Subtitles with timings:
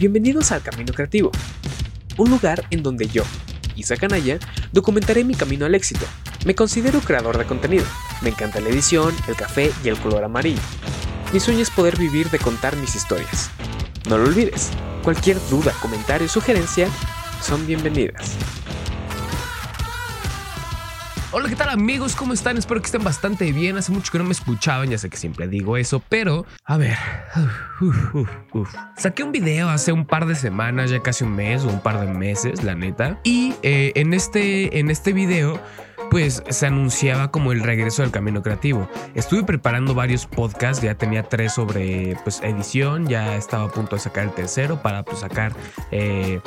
[0.00, 1.30] Bienvenidos al Camino Creativo,
[2.16, 3.22] un lugar en donde yo,
[3.76, 4.38] Isa Canaya,
[4.72, 6.06] documentaré mi camino al éxito.
[6.46, 7.84] Me considero creador de contenido,
[8.22, 10.62] me encanta la edición, el café y el color amarillo.
[11.34, 13.50] Mi sueño es poder vivir de contar mis historias.
[14.08, 14.70] No lo olvides,
[15.04, 16.88] cualquier duda, comentario o sugerencia
[17.42, 18.38] son bienvenidas.
[21.32, 22.16] Hola, ¿qué tal amigos?
[22.16, 22.56] ¿Cómo están?
[22.56, 23.76] Espero que estén bastante bien.
[23.76, 26.98] Hace mucho que no me escuchaban, ya sé que siempre digo eso, pero a ver.
[28.96, 32.00] Saqué un video hace un par de semanas, ya casi un mes o un par
[32.00, 33.20] de meses, la neta.
[33.22, 35.62] Y eh, en, este, en este video
[36.10, 38.90] pues se anunciaba como el regreso del camino creativo.
[39.14, 44.02] Estuve preparando varios podcasts, ya tenía tres sobre pues, edición, ya estaba a punto de
[44.02, 45.54] sacar el tercero para pues, sacar
[45.92, 46.40] eh,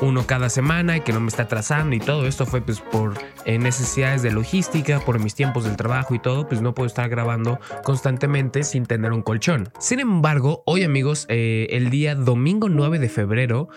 [0.00, 3.14] uno cada semana y que no me está atrasando y todo esto fue pues por
[3.44, 7.08] eh, necesidades de logística, por mis tiempos del trabajo y todo, pues no puedo estar
[7.08, 9.68] grabando constantemente sin tener un colchón.
[9.78, 13.68] Sin embargo, hoy amigos, eh, el día domingo 9 de febrero,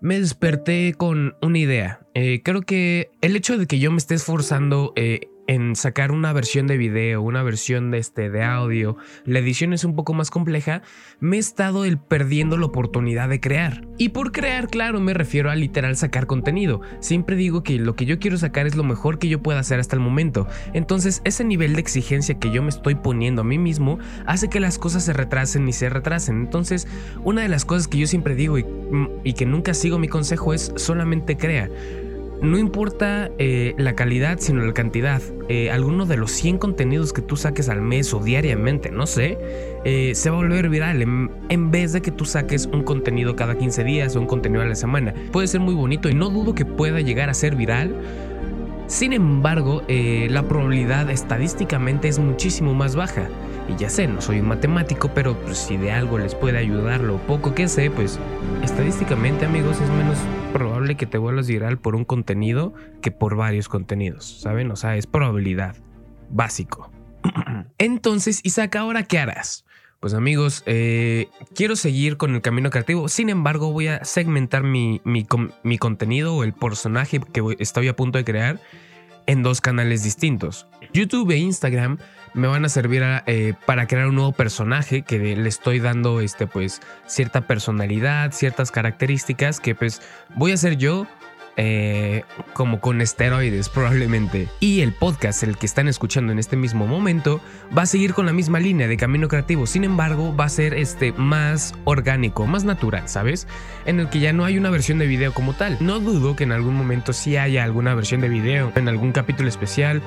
[0.00, 2.00] me desperté con una idea.
[2.14, 4.92] Eh, creo que el hecho de que yo me esté esforzando
[5.46, 9.84] en sacar una versión de video, una versión de, este, de audio, la edición es
[9.84, 10.82] un poco más compleja,
[11.20, 13.86] me he estado el perdiendo la oportunidad de crear.
[13.98, 16.80] Y por crear, claro, me refiero a literal sacar contenido.
[17.00, 19.80] Siempre digo que lo que yo quiero sacar es lo mejor que yo pueda hacer
[19.80, 20.46] hasta el momento.
[20.74, 24.60] Entonces, ese nivel de exigencia que yo me estoy poniendo a mí mismo hace que
[24.60, 26.40] las cosas se retrasen y se retrasen.
[26.40, 26.86] Entonces,
[27.24, 28.66] una de las cosas que yo siempre digo y,
[29.24, 31.70] y que nunca sigo mi consejo es solamente crea
[32.42, 35.22] no importa eh, la calidad, sino la cantidad.
[35.48, 39.38] Eh, alguno de los 100 contenidos que tú saques al mes o diariamente, no sé,
[39.84, 43.56] eh, se va a volver viral en, vez de que tú saques un contenido cada
[43.56, 45.14] 15 días o un contenido a la semana.
[45.32, 47.94] Puede ser muy bonito y no dudo que pueda llegar a ser viral.
[48.86, 53.28] Sin embargo, la probabilidad estadísticamente es muchísimo más baja.
[53.68, 57.00] Y ya sé, no soy un matemático, pero pues, si de algo les puede ayudar
[57.00, 58.20] lo poco que sé, pues
[58.62, 60.18] estadísticamente amigos es menos
[60.52, 64.70] probable que te vuelvas viral por un contenido que por varios contenidos, ¿saben?
[64.70, 65.74] O sea, es probabilidad
[66.30, 66.90] básico.
[67.78, 69.65] Entonces, Isaac, ¿ahora qué harás?
[70.00, 75.00] Pues amigos, eh, quiero seguir con el camino creativo, sin embargo voy a segmentar mi,
[75.04, 78.60] mi, contenido o el personaje que estoy a punto de crear
[79.26, 80.66] en dos canales distintos.
[80.92, 81.98] YouTube e Instagram
[82.34, 86.46] me van a servir eh, para crear un nuevo personaje que le estoy dando este
[86.46, 90.02] pues cierta personalidad, ciertas características que pues
[90.34, 91.06] voy a ser yo
[91.56, 92.22] eh,
[92.52, 94.48] como con esteroides probablemente.
[94.60, 97.40] Y el podcast, el que están escuchando en este mismo momento,
[97.76, 99.66] va a seguir con la misma línea de camino creativo.
[99.66, 103.46] Sin embargo, va a ser este más orgánico, más natural, ¿sabes?
[103.86, 105.78] En el que ya no hay una versión de video como tal.
[105.80, 109.48] No dudo que en algún momento sí haya alguna versión de video, en algún capítulo
[109.48, 110.02] especial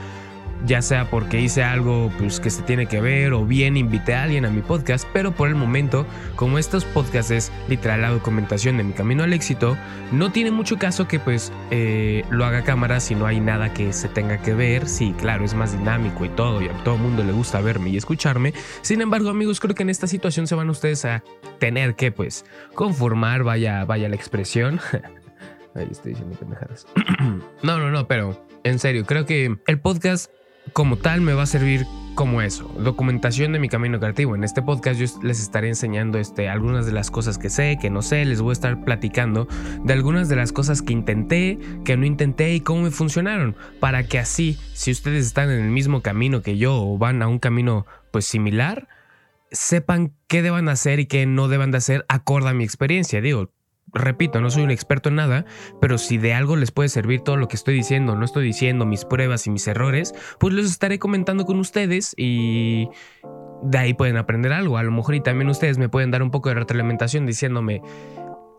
[0.66, 4.24] ya sea porque hice algo pues, que se tiene que ver o bien invité a
[4.24, 6.06] alguien a mi podcast, pero por el momento,
[6.36, 9.78] como estos podcasts es literal la documentación de mi camino al éxito,
[10.12, 13.94] no tiene mucho caso que pues eh, lo haga cámara si no hay nada que
[13.94, 14.88] se tenga que ver.
[14.88, 17.90] Sí, claro, es más dinámico y todo, y a todo el mundo le gusta verme
[17.90, 18.54] y escucharme.
[18.82, 21.24] Sin embargo, amigos, creo que en esta situación se van ustedes a
[21.60, 24.80] tener que pues conformar, vaya, vaya la expresión.
[25.76, 26.88] Ahí estoy diciendo pendejadas.
[27.64, 30.32] no, no, no, pero en serio, creo que el podcast
[30.74, 31.86] como tal me va a servir
[32.16, 34.36] como eso, documentación de mi camino creativo.
[34.36, 37.90] En este podcast yo les estaré enseñando este, algunas de las cosas que sé, que
[37.90, 39.48] no sé, les voy a estar platicando
[39.86, 44.04] de algunas de las cosas que intenté, que no intenté y cómo me funcionaron, para
[44.04, 47.40] que así, si ustedes están en el mismo camino que yo o van a un
[47.40, 48.90] camino pues similar,
[49.52, 53.22] sepan qué deban hacer y qué no deban de hacer acorde a mi experiencia.
[53.22, 53.52] Digo,
[53.94, 55.46] repito, no soy un experto en nada,
[55.82, 58.86] pero si de algo les puede servir todo lo que estoy diciendo, no estoy diciendo
[58.86, 62.90] mis pruebas y mis errores, pues los estaré comentando con ustedes y
[63.64, 64.78] de ahí pueden aprender algo.
[64.78, 67.82] A lo mejor y también ustedes me pueden dar un poco de retroalimentación diciéndome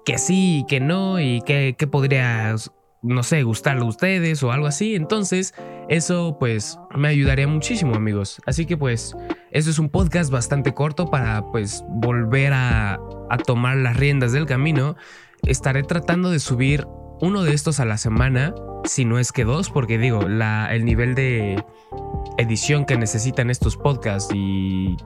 [0.04, 2.54] que sí, que no y que, podría,
[3.02, 4.94] no sé, gustarle a ustedes o algo así.
[4.94, 5.54] Entonces,
[5.88, 8.40] eso pues me ayudaría muchísimo amigos.
[8.46, 9.16] Así que pues,
[9.50, 12.98] eso es un podcast bastante corto para pues volver a
[13.46, 14.96] tomar las riendas del camino,
[15.46, 16.86] estaré tratando de subir
[17.20, 18.54] uno de estos a la semana,
[18.84, 21.62] si no es que dos, porque digo, el nivel de
[22.38, 24.96] edición que necesitan estos podcasts y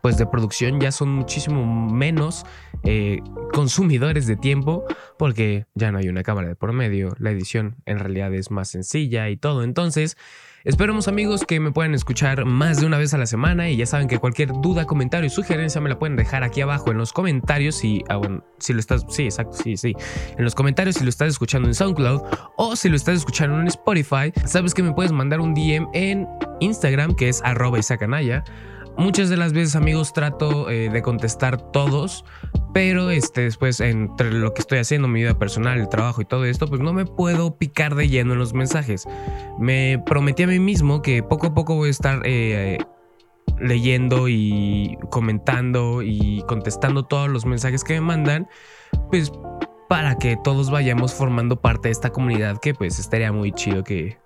[0.00, 2.44] pues de producción ya son muchísimo menos
[2.84, 3.20] eh,
[3.52, 4.84] consumidores de tiempo
[5.18, 8.68] porque ya no hay una cámara de por medio, la edición en realidad es más
[8.68, 9.62] sencilla y todo.
[9.62, 10.16] Entonces,
[10.64, 13.86] Esperamos amigos que me puedan escuchar más de una vez a la semana y ya
[13.86, 17.12] saben que cualquier duda, comentario y sugerencia me la pueden dejar aquí abajo en los
[17.12, 19.94] comentarios y ah, bueno, si lo estás, sí, exacto, sí, sí,
[20.36, 22.20] en los comentarios si lo estás escuchando en SoundCloud
[22.56, 26.26] o si lo estás escuchando en Spotify, sabes que me puedes mandar un DM en
[26.60, 28.44] Instagram que es arroba isacanaya
[28.98, 32.24] muchas de las veces, amigos, trato eh, de contestar todos,
[32.72, 36.44] pero este, después, entre lo que estoy haciendo, mi vida personal, el trabajo y todo
[36.44, 39.06] esto, pues no me puedo picar de lleno en los mensajes.
[39.58, 42.78] Me prometí a mí mismo que poco a poco voy a estar eh,
[43.58, 48.48] leyendo y comentando y contestando todos los mensajes que me mandan,
[49.10, 49.32] pues
[49.88, 54.18] para que todos vayamos formando parte de esta comunidad que pues estaría muy chido que,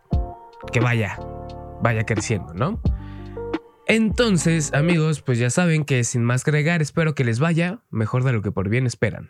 [0.73, 1.19] que vaya,
[1.81, 2.81] vaya creciendo, ¿no?
[3.95, 8.33] Entonces, amigos, pues ya saben que sin más agregar, espero que les vaya mejor de
[8.33, 9.29] lo que por bien esperan.